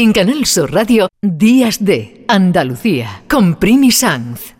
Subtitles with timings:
[0.00, 4.54] En Canal Sur Radio, Días de Andalucía, con Primi Sanz.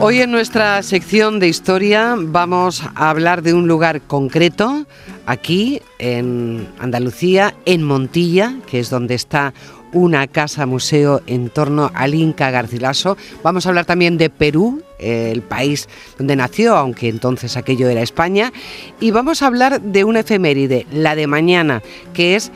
[0.00, 4.86] Hoy en nuestra sección de historia vamos a hablar de un lugar concreto,
[5.24, 9.54] aquí en Andalucía, en Montilla, que es donde está
[9.92, 13.16] una casa museo en torno al Inca Garcilaso.
[13.42, 15.88] Vamos a hablar también de Perú, el país
[16.18, 18.52] donde nació, aunque entonces aquello era España.
[19.00, 21.82] Y vamos a hablar de una efeméride, la de mañana,
[22.12, 22.50] que es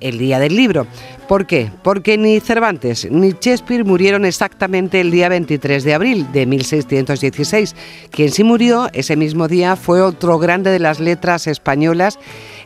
[0.00, 0.86] el Día del Libro.
[1.28, 1.70] ¿Por qué?
[1.84, 7.76] Porque ni Cervantes ni Shakespeare murieron exactamente el día 23 de abril de 1616.
[8.10, 12.18] Quien sí murió ese mismo día fue otro grande de las letras españolas,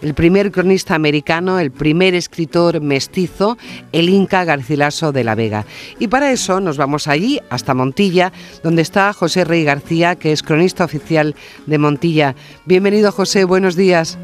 [0.04, 3.56] el primer cronista americano, el primer escritor mestizo,
[3.90, 5.64] el Inca Garcilaso de la Vega.
[5.98, 8.30] Y para eso nos vamos allí, hasta Montilla,
[8.62, 11.34] donde está José Rey García, que es cronista oficial
[11.66, 12.34] de Montilla.
[12.66, 14.18] Bienvenido José, buenos días.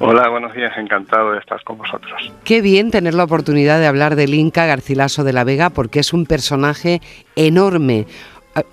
[0.00, 2.32] Hola, buenos días, encantado de estar con vosotros.
[2.42, 6.12] Qué bien tener la oportunidad de hablar del Inca Garcilaso de la Vega porque es
[6.12, 7.00] un personaje
[7.36, 8.06] enorme,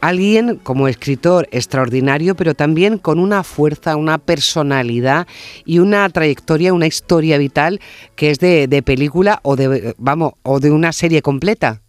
[0.01, 5.27] alguien como escritor extraordinario, pero también con una fuerza, una personalidad
[5.65, 7.79] y una trayectoria, una historia vital
[8.15, 11.79] que es de, película o de vamos o de una serie completa.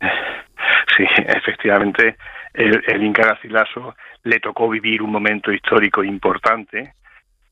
[0.96, 2.16] Sí, efectivamente,
[2.52, 6.94] el, el Inca Garcilaso le tocó vivir un momento histórico importante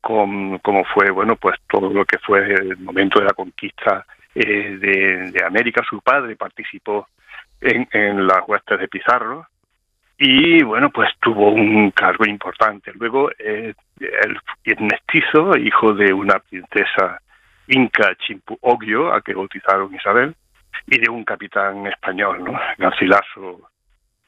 [0.01, 4.79] como fue bueno pues todo lo que fue el momento de la conquista eh,
[5.33, 7.09] de, América su padre participó
[7.61, 9.47] en, en las huestes de Pizarro
[10.19, 12.93] y bueno pues tuvo un cargo importante.
[12.95, 17.21] Luego eh, el, mestizo hijo de una princesa
[17.69, 20.35] inca Chimpu Ogyo a que bautizaron Isabel
[20.87, 23.71] y de un capitán español no Garcilaso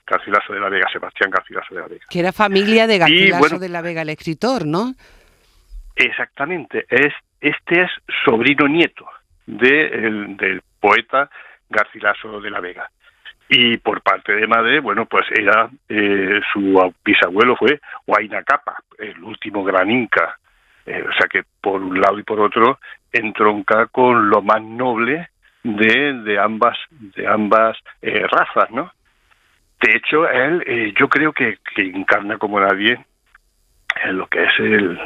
[0.06, 2.06] Garcilaso de la Vega Sebastián Garcilaso de la Vega.
[2.08, 4.94] Que era familia de Garcilaso de la Vega el escritor no
[5.96, 7.90] Exactamente, es, este es
[8.24, 9.06] sobrino nieto
[9.44, 11.28] del poeta
[11.68, 12.90] Garcilaso de la Vega.
[13.52, 19.20] Y por parte de madre, bueno, pues era eh, su bisabuelo fue Huayna Capa, el
[19.24, 20.38] último gran inca.
[20.86, 22.78] Eh, o sea que por un lado y por otro
[23.10, 25.30] entronca con lo más noble
[25.64, 28.92] de, de ambas de ambas eh, razas, ¿no?
[29.80, 33.04] De hecho, él yo creo que, encarna como nadie
[34.12, 34.96] lo que es el,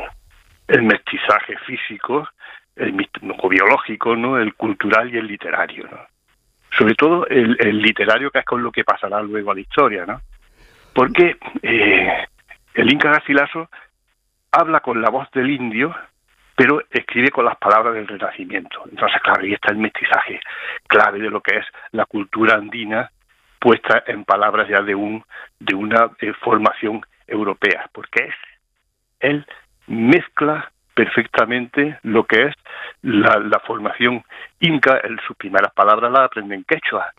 [0.69, 2.29] el mestizaje físico,
[2.77, 2.93] el
[3.49, 4.37] biológico, ¿no?
[4.37, 5.89] el cultural y el literario.
[5.91, 6.14] ¿no?
[6.77, 10.07] Sobre todo el, literario, que es con lo que pasará luego a la historia.
[10.07, 10.21] ¿no?
[10.93, 12.27] Porque eh,
[12.75, 13.69] el Inca Garcilaso
[14.51, 15.95] habla con la voz del indio,
[16.57, 18.83] pero escribe con las palabras del Renacimiento.
[18.91, 20.41] Entonces, claro, ahí está el mestizaje
[20.87, 23.11] clave de lo que es la cultura andina
[23.59, 25.25] puesta en palabras ya de un
[25.59, 28.35] de una eh, formación europea, porque es
[29.21, 29.47] el
[29.87, 32.55] mezcla perfectamente lo que es
[33.03, 34.25] la, formación
[34.61, 34.99] inca.
[34.99, 37.13] Él, sus primeras palabras las aprende en quechua.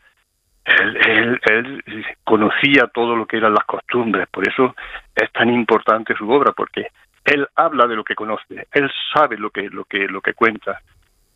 [0.65, 1.83] Él, él,
[2.23, 4.75] conocía todo lo que eran las costumbres, por eso
[5.15, 6.87] es tan importante su obra, porque
[7.23, 10.79] él habla de lo que conoce, él sabe lo que, lo que, lo que cuenta.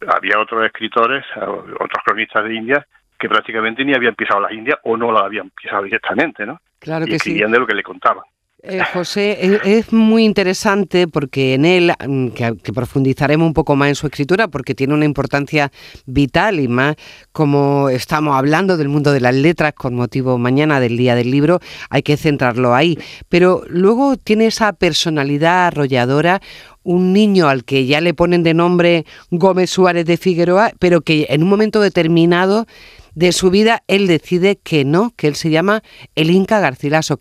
[0.08, 2.88] Había otros escritores, otros cronistas de India,
[3.20, 6.62] que prácticamente ni habían pisado la India o no la habían pisado directamente, ¿no?
[6.80, 8.24] Claro que escribían de lo que le contaban.
[8.62, 13.96] Eh, José, es, muy interesante porque en él, mm, que, profundizaremos un poco más en
[13.96, 15.72] su escritura, porque tiene una importancia
[16.06, 16.98] vital y más
[17.32, 21.62] como estamos hablando del mundo de las letras con motivo mañana del Día del Libro,
[21.90, 23.00] hay que centrarlo ahí.
[23.30, 26.42] Pero luego tiene esa personalidad arrolladora,
[26.84, 31.28] un niño al que ya le ponen de nombre Gómez Suárez de Figueroa, pero que
[31.30, 32.68] en un momento determinado
[33.16, 35.82] de su vida él decide que no, que él se llama
[36.16, 37.20] el Inca Garcilaso.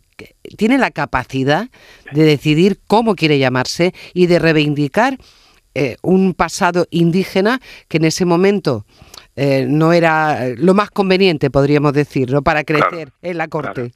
[0.57, 1.69] Tiene la capacidad
[2.13, 5.15] de decidir cómo quiere llamarse y de reivindicar
[5.75, 8.85] eh, un pasado indígena que en ese momento
[9.37, 13.93] eh, no era lo más conveniente, podríamos decir, para crecer en la corte.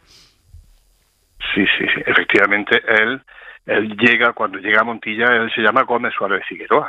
[1.54, 3.20] Sí, sí, sí, efectivamente, él,
[3.66, 6.88] él llega, cuando llega a Montilla, él se llama Gómez Suárez de Figueroa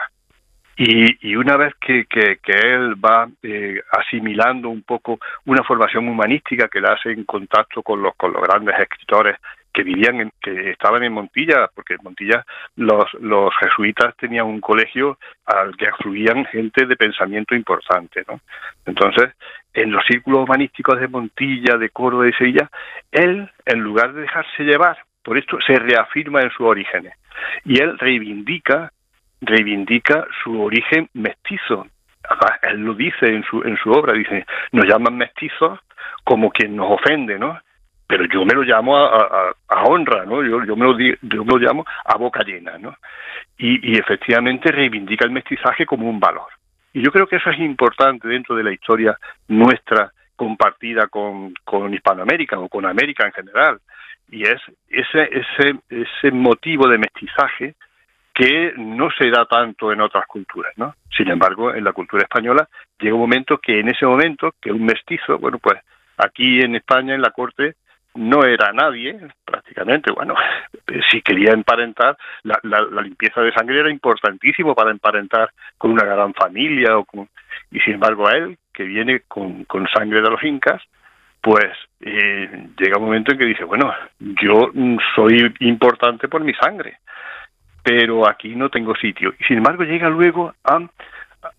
[0.75, 6.67] y, y una vez que, que, él va eh, asimilando un poco una formación humanística
[6.67, 9.37] que le hace en contacto con los, con los grandes escritores
[9.71, 14.61] que vivían, en, que estaban en Montilla, porque en Montilla los, los jesuitas tenían un
[14.61, 18.39] colegio al que afluían gente de pensamiento importante, ¿no?
[18.85, 19.31] Entonces,
[19.73, 22.69] en los círculos humanísticos de Montilla, de Córdoba y Sevilla,
[23.11, 27.13] él, en lugar de dejarse llevar por esto, se reafirma en sus orígenes
[27.65, 28.91] y él reivindica
[29.45, 31.87] reivindica su origen mestizo.
[32.63, 35.79] él lo dice en su, en su obra, dice, nos llaman mestizos
[36.23, 37.59] como quien nos ofende, ¿no?
[38.13, 40.43] pero yo me lo llamo a, honra, ¿no?
[40.43, 42.95] Yo, yo, me lo, yo me lo llamo a boca llena, ¿no?
[43.57, 46.47] Y, y efectivamente reivindica el mestizaje como un valor.
[46.93, 49.17] Y yo creo que eso es importante dentro de la historia
[49.47, 53.79] nuestra compartida con, con Hispanoamérica o con América en general.
[54.29, 57.73] Y es ese, ese, ese motivo de mestizaje
[58.33, 60.95] que no se da tanto en otras culturas, ¿no?
[61.15, 62.67] Sin embargo, en la cultura española
[62.99, 65.79] llega un momento que en ese momento, que un mestizo, bueno, pues
[66.17, 67.75] aquí en España, en la corte,
[68.15, 70.35] no era nadie, prácticamente, bueno,
[71.11, 76.33] si quería emparentar, la, la, limpieza de sangre era importantísimo para emparentar con una gran
[76.33, 77.27] familia, o con,
[77.71, 80.81] y sin embargo a él, que viene con, con sangre de los incas,
[81.41, 81.71] pues
[82.01, 84.71] eh, llega un momento en que dice, bueno, yo
[85.15, 86.99] soy importante por mi sangre,
[87.83, 89.33] pero aquí no tengo sitio.
[89.39, 90.79] Y sin embargo llega luego a,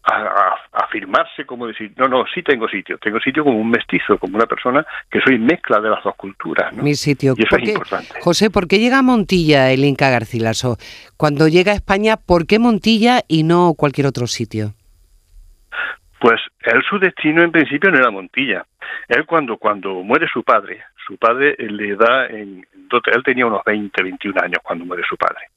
[0.05, 4.37] a, afirmarse como decir, no, no, sí tengo sitio, tengo sitio como un mestizo, como
[4.37, 6.73] una persona que soy mezcla de las dos culturas.
[6.73, 7.35] Mi sitio.
[7.37, 8.21] Y eso es importante.
[8.23, 10.79] José, ¿por qué llega a Montilla el Inca Garcilaso?
[11.17, 14.73] Cuando llega a España, ¿por qué Montilla y no cualquier otro sitio?
[16.21, 18.65] Pues él su destino en principio no era Montilla.
[19.09, 22.65] Él cuando, cuando muere su padre, su padre le da en
[23.13, 25.49] él tenía unos 20, 21 años cuando muere su padre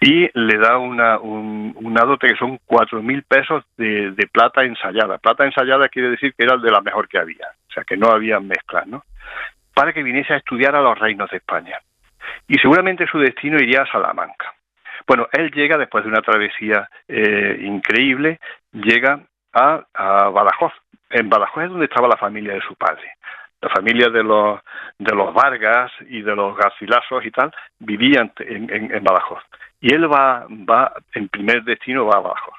[0.00, 5.18] y le da una, una dote que son cuatro mil pesos de, de, plata ensayada.
[5.18, 8.08] Plata ensayada quiere decir que era de la mejor que había, o sea que no
[8.08, 9.04] había mezclas, ¿no?
[9.74, 11.78] Para que viniese a estudiar a los reinos de España.
[12.48, 14.54] Y seguramente su destino iría a Salamanca.
[15.06, 18.40] Bueno, él llega después de una travesía eh, increíble,
[18.72, 19.20] llega
[19.52, 19.84] a,
[20.30, 20.72] Badajoz.
[21.10, 23.12] En Badajoz es donde estaba la familia de su padre
[23.60, 24.60] la familia de los
[24.98, 29.42] de los Vargas y de los Garcilazos y tal vivían en, en, Badajoz
[29.84, 32.54] y él va, va, en primer destino va abajo.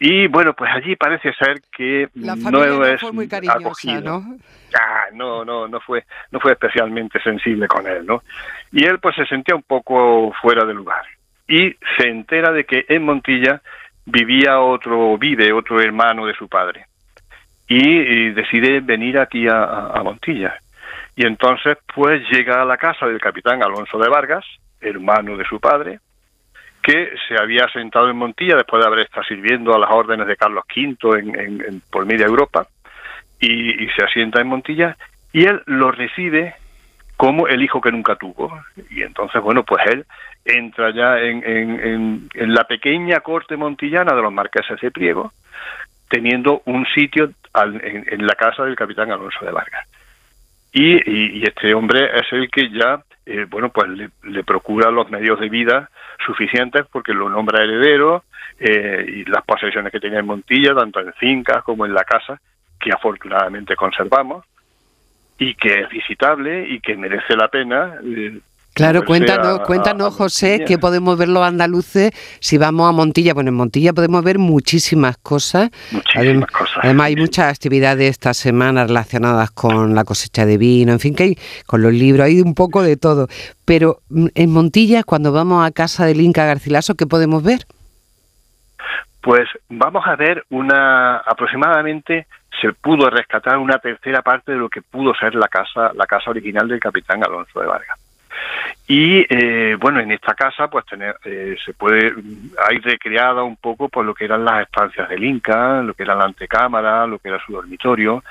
[0.00, 4.38] Y bueno, pues allí parece ser que no, es fue muy cariñosa, ¿no?
[4.74, 8.22] Ah, no, no, no fue, no fue especialmente sensible con él, ¿no?
[8.72, 11.02] Y él pues se sentía un poco fuera de lugar.
[11.46, 13.60] Y se entera de que en Montilla
[14.06, 16.86] vivía otro, vive otro hermano de su padre.
[17.68, 20.58] Y, decide venir aquí a, a Montilla.
[21.14, 24.46] Y entonces pues llega a la casa del capitán Alonso de Vargas,
[24.80, 26.00] hermano de su padre,
[26.88, 30.38] que se había asentado en Montilla después de haber estado sirviendo a las órdenes de
[30.38, 32.66] Carlos V en, por media Europa
[33.38, 34.96] y, se asienta en Montilla
[35.30, 36.54] y él lo recibe
[37.18, 38.58] como el hijo que nunca tuvo.
[38.88, 40.06] Y entonces bueno pues él
[40.46, 45.34] entra ya en, la pequeña corte montillana de los marqueses de Priego
[46.08, 49.86] teniendo un sitio en, la casa del capitán Alonso de Vargas.
[50.72, 53.88] Y, este hombre es el que ya eh, bueno pues
[54.22, 55.90] le procura los medios de vida
[56.24, 58.24] suficientes porque lo nombra heredero
[58.58, 62.40] eh, y las posesiones que tenía en Montilla, tanto en fincas como en la casa,
[62.80, 64.44] que afortunadamente conservamos
[65.38, 68.40] y que es visitable y que merece la pena eh,
[68.78, 73.34] Claro, cuéntanos, cuéntanos José, que podemos ver los andaluces si vamos a Montilla.
[73.34, 75.70] Bueno, en Montilla podemos ver muchísimas cosas.
[75.90, 76.84] Muchísimas cosas.
[76.84, 81.24] Además, hay muchas actividades esta semana relacionadas con la cosecha de vino, en fin, que
[81.24, 83.26] hay con los libros, hay un poco de todo.
[83.64, 87.66] Pero mm, en Montilla, cuando vamos a casa del Inca Garcilaso, ¿qué podemos ver?
[89.22, 92.28] Pues vamos a ver una aproximadamente
[92.60, 96.30] se pudo rescatar una tercera parte de lo que pudo ser la casa la casa
[96.30, 98.07] original del capitán Alonso de Vargas.
[98.90, 102.14] Y eh, bueno, en esta casa pues tener, eh, se puede,
[102.66, 106.14] hay recreada un poco por lo que eran las estancias del Inca, lo que era
[106.14, 108.24] la antecámara, lo que era su dormitorio.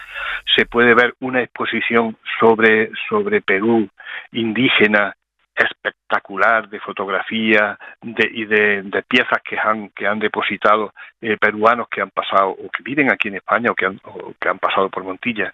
[0.56, 3.88] Se puede ver una exposición sobre, sobre Perú
[4.32, 5.16] indígena
[5.56, 12.02] espectacular de fotografía de, y de, piezas que han que han depositado eh, peruanos que
[12.02, 14.00] han pasado o que viven aquí en España o que han,
[14.40, 15.54] que han pasado por Montilla.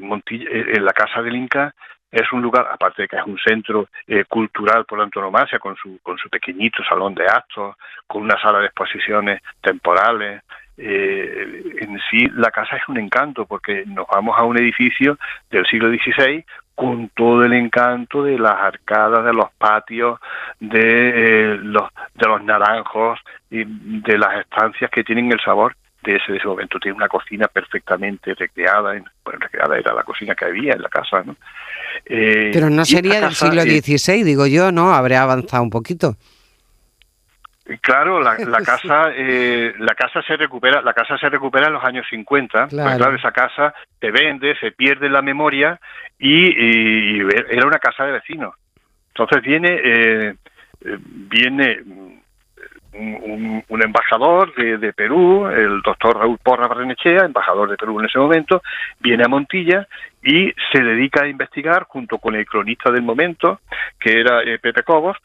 [0.00, 1.72] Montilla en la casa del Inca
[2.10, 5.98] es un lugar, aparte de que es un centro eh, cultural por antonomasia, con su,
[6.02, 10.42] con su pequeñito salón de actos, con una sala de exposiciones temporales,
[10.78, 15.18] eh, en sí la casa es un encanto porque nos vamos a un edificio
[15.50, 16.44] del siglo XVI
[16.74, 20.20] con todo el encanto de las arcadas, de los patios,
[20.60, 20.74] de,
[21.54, 23.18] eh, los, de los naranjos
[23.50, 25.74] y de las estancias que tienen el sabor
[26.12, 26.78] de ese, momento.
[26.78, 28.92] Tiene una cocina perfectamente recreada,
[29.24, 31.36] bueno, recreada era la cocina que había en la casa, ¿no?
[32.04, 34.94] Eh, Pero no sería del siglo XVI, digo yo, ¿no?
[34.94, 36.16] Habría avanzado un poquito.
[37.80, 42.06] Claro, la, casa, eh, la casa se recupera, la casa se recupera en los años
[42.08, 42.58] 50.
[42.58, 42.96] Pues claro.
[42.96, 45.80] claro esa casa se vende, se pierde la memoria
[46.18, 47.20] y,
[47.50, 48.54] era una casa de vecinos.
[49.08, 50.34] Entonces viene, eh,
[50.80, 51.80] viene
[52.98, 58.62] un, embajador de, Perú, el doctor Raúl Porra Barrenechea, embajador de Perú en ese momento,
[59.00, 59.86] viene a Montilla
[60.22, 63.60] y se dedica a investigar, junto con el cronista del momento,
[63.98, 65.16] que era eh, Pepe Cobos,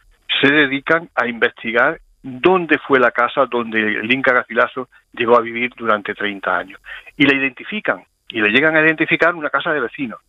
[0.42, 5.72] se dedican a investigar dónde fue la casa donde el Inca Garcilaso llegó a vivir
[5.76, 6.80] durante 30 años.
[7.18, 10.20] Y la identifican, y le llegan a identificar una casa de vecinos.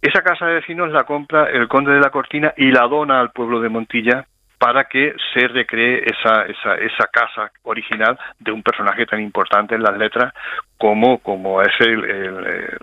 [0.00, 3.30] Esa casa de vecinos la compra el conde de la Cortina y la dona al
[3.30, 4.26] pueblo de Montilla
[4.64, 9.82] para que se recree esa, esa, esa casa original de un personaje tan importante en
[9.82, 10.32] las letras
[10.78, 12.02] como, como es el,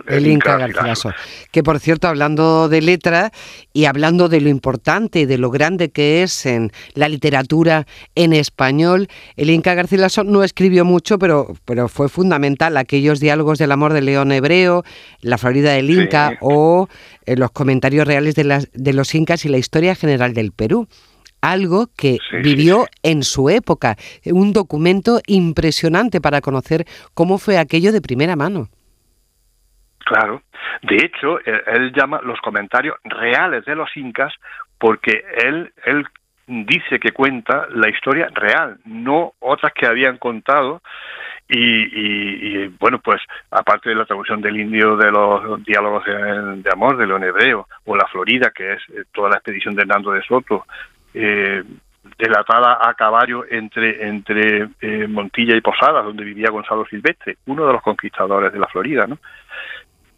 [0.08, 1.12] el, Inca Garcilaso.
[1.52, 3.32] Que por cierto, hablando de letras
[3.74, 8.34] y hablando de lo importante y de lo grande que es en la literatura en
[8.34, 13.94] español, el Inca Garcilaso no escribió mucho, pero, pero fue fundamental aquellos diálogos del amor
[13.94, 14.84] del león hebreo,
[15.22, 16.88] la Florida del Inca o
[17.26, 20.88] eh, los comentarios reales de, las, de los incas y la historia general del Perú
[21.42, 23.96] algo que vivió en su época,
[24.26, 28.68] un documento impresionante para conocer cómo fue aquello de primera mano.
[30.06, 30.42] Claro,
[30.82, 34.34] de hecho, él, llama los comentarios reales de los incas
[34.78, 36.06] porque él, él
[36.48, 40.82] dice que cuenta la historia real, no otras que habían contado.
[41.54, 47.06] Y, bueno, pues aparte de la traducción del indio de los diálogos de, amor de
[47.06, 50.66] León Hebreo, o la Florida, que es eh, toda la expedición de Hernando de Soto,
[51.14, 51.64] eh,
[52.18, 57.74] delatada a caballo entre, entre eh, Montilla y Posadas, donde vivía Gonzalo Silvestre, uno de
[57.74, 59.08] los conquistadores de la Florida.
[59.08, 59.18] ¿no?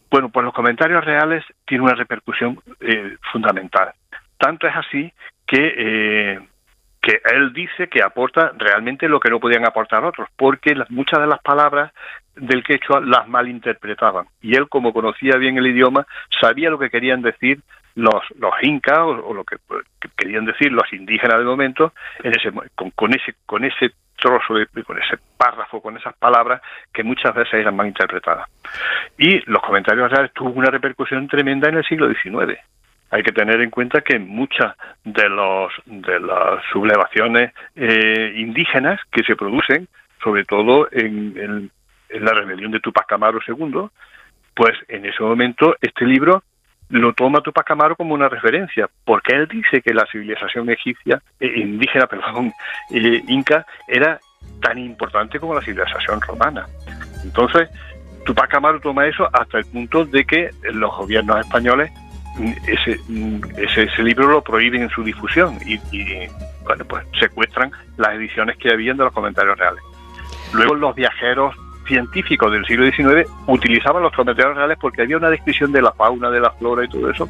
[0.10, 3.94] Bueno, pues los comentarios reales tienen una repercusión eh, fundamental.
[4.38, 5.12] Tanto es así
[5.46, 6.40] que, eh,
[7.02, 11.28] que él dice que aporta realmente lo que no podían aportar otros, porque muchas de
[11.28, 11.92] las palabras
[12.36, 14.28] del quechua las malinterpretaban.
[14.42, 16.06] Y él, como conocía bien el idioma,
[16.42, 17.62] sabía lo que querían decir
[17.96, 19.58] los, los incas o, lo que,
[20.18, 22.52] querían decir los indígenas del momento en ese,
[22.96, 26.62] con, ese con ese trozo de, con ese párrafo con esas palabras
[26.94, 28.48] que muchas veces eran mal interpretadas.
[29.18, 32.58] Y los comentarios reales tuvo una repercusión tremenda en el siglo XIX
[33.14, 39.24] hay que tener en cuenta que muchas de los de las sublevaciones eh, indígenas que
[39.24, 39.88] se producen
[40.24, 41.72] sobre todo en, en,
[42.10, 43.88] en la rebelión de Tupac Amaru II
[44.56, 46.44] pues en ese momento este libro
[46.90, 51.52] lo toma Tupac Amaru como una referencia, porque él dice que la civilización egipcia, eh,
[51.56, 52.54] indígena, perdón,
[52.92, 54.20] eh, inca, era
[54.62, 56.68] tan importante como la civilización romana.
[57.24, 57.70] Entonces,
[58.26, 61.92] Tupac Amaru toma eso hasta el punto de que los gobiernos españoles
[62.38, 66.28] mm, ese, mm, ese, ese libro lo prohíben en su difusión y, y,
[66.66, 69.84] bueno, pues secuestran las ediciones que habían de los comentarios reales.
[70.54, 75.72] Luego los viajeros científicos del siglo XIX utilizaban los comentarios reales porque había una descripción
[75.72, 77.30] de la fauna, de la flora y todo eso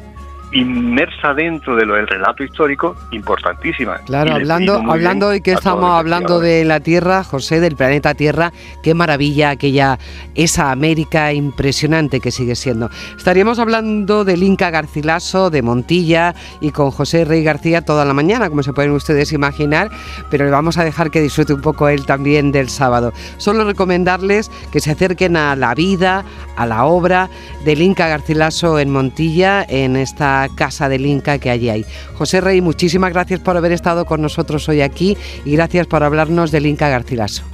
[0.54, 3.98] inmersa dentro de lo del relato histórico importantísima.
[4.06, 8.94] Claro, hablando, hablando hoy que estamos hablando de la Tierra, José, del planeta Tierra, qué
[8.94, 9.98] maravilla aquella,
[10.34, 12.88] esa América impresionante que sigue siendo.
[13.16, 18.48] Estaríamos hablando del Inca Garcilaso, de Montilla y con José Rey García toda la mañana,
[18.48, 19.90] como se pueden ustedes imaginar,
[20.30, 23.12] pero le vamos a dejar que disfrute un poco él también del sábado.
[23.38, 26.24] Solo recomendarles que se acerquen a la vida,
[26.56, 27.28] a la obra
[27.64, 31.84] del Inca Garcilaso en Montilla, en esta casa del Inca que allí hay.
[32.14, 36.50] José Rey, muchísimas gracias por haber estado con nosotros hoy aquí y gracias por hablarnos
[36.50, 37.44] del Inca Garcilaso.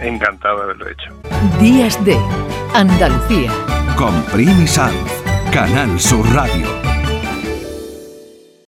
[0.00, 1.10] Encantado de haberlo hecho.
[1.60, 2.18] Días de
[2.74, 3.50] Andalucía.
[3.96, 4.66] Con Primi
[5.50, 6.95] Canal Sur Radio.